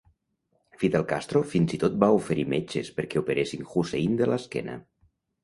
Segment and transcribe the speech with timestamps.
[0.83, 4.81] Fidel Castro fins i tot va oferir metges perquè operessin Hussein de l'esquena.